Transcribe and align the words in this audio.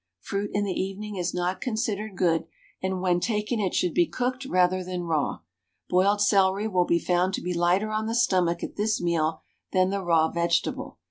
Fruit 0.19 0.49
in 0.55 0.63
the 0.63 0.71
evening 0.73 1.17
is 1.17 1.31
not 1.31 1.61
considered 1.61 2.17
good, 2.17 2.47
and 2.81 3.01
when 3.03 3.19
taken 3.19 3.59
it 3.59 3.75
should 3.75 3.93
be 3.93 4.07
cooked 4.07 4.45
rather 4.45 4.83
than 4.83 5.03
raw. 5.03 5.41
Boiled 5.91 6.21
celery 6.21 6.67
will 6.67 6.85
be 6.85 6.97
found 6.97 7.35
to 7.35 7.41
be 7.41 7.53
lighter 7.53 7.91
on 7.91 8.07
the 8.07 8.15
stomach 8.15 8.63
at 8.63 8.77
this 8.77 8.99
meal 8.99 9.43
than 9.73 9.91
the 9.91 10.01
raw 10.01 10.27
vegetable. 10.27 10.97